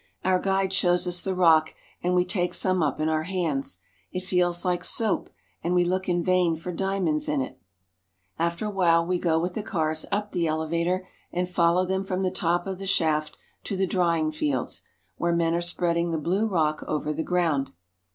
Our 0.25 0.39
guide 0.39 0.73
shows 0.73 1.05
us 1.05 1.21
the 1.21 1.35
rock, 1.35 1.75
and 2.01 2.15
we 2.15 2.25
take 2.25 2.55
some 2.55 2.81
up 2.81 2.99
in 2.99 3.07
our 3.07 3.21
hands. 3.21 3.77
It 4.11 4.21
feels 4.23 4.65
like 4.65 4.83
soap, 4.83 5.29
and 5.63 5.75
we 5.75 5.85
look 5.85 6.09
in 6.09 6.23
vain 6.23 6.55
for 6.55 6.71
diamonds 6.71 7.29
in 7.29 7.39
it. 7.39 7.61
After 8.39 8.65
a 8.65 8.71
while 8.71 9.05
we 9.05 9.19
go 9.19 9.37
with 9.39 9.53
the 9.53 9.61
cars 9.61 10.07
up 10.11 10.31
the 10.31 10.47
elevator, 10.47 11.07
and 11.31 11.47
follow 11.47 11.85
them 11.85 12.03
from 12.03 12.23
the 12.23 12.31
top 12.31 12.65
of 12.65 12.79
the 12.79 12.87
shaft 12.87 13.37
to 13.65 13.77
the 13.77 13.85
drying 13.85 14.31
fields, 14.31 14.81
where 15.17 15.35
men 15.35 15.53
are 15.53 15.61
spreading 15.61 16.09
the 16.09 16.17
blue 16.17 16.47
rock 16.47 16.81
over 16.87 17.13
the 17.13 17.21
ground. 17.21 17.69